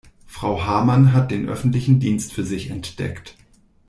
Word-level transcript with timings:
Frau 0.25 0.65
Hamann 0.65 1.13
hat 1.13 1.29
den 1.29 1.47
öffentlichen 1.47 1.99
Dienst 1.99 2.33
für 2.33 2.43
sich 2.43 2.71
entdeckt. 2.71 3.35